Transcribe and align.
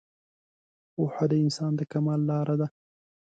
پوهه 0.93 1.25
د 1.31 1.33
انسان 1.43 1.71
د 1.75 1.81
کمال 1.91 2.19
لاره 2.29 2.55
ده 2.61 2.67